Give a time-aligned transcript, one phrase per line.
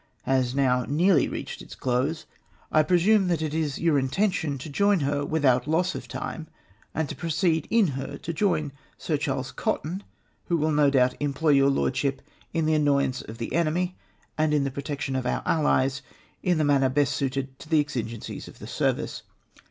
[0.23, 2.25] has now nearly reached its close,
[2.71, 6.47] I presume that it is your intention to join her without loss of time,
[6.95, 10.01] and to proceed in her to join Sir Charles Cotton,
[10.45, 13.95] who will no doubt employ your Lordship in the annoyance of the enemy
[14.39, 16.01] and in the protection of our Allies
[16.41, 19.21] in the manner best suited to the exigencies of the service.